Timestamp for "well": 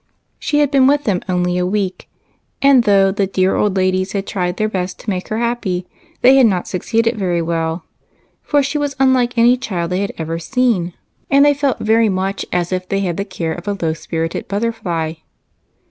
7.39-7.85